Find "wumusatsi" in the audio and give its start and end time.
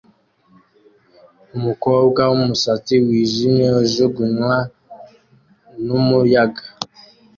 2.31-2.93